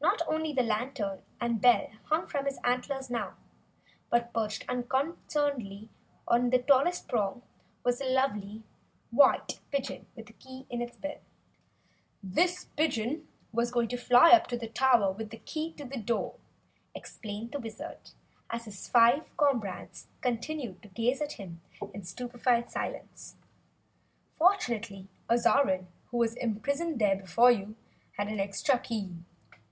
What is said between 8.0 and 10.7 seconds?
a lovely, white pigeon with a key